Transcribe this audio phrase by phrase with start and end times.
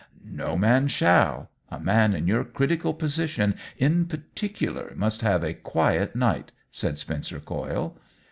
[0.43, 1.51] "No man shall!
[1.69, 7.39] A man in your critical position in particular must have a quiet night," said Spencer
[7.39, 7.95] Coyle.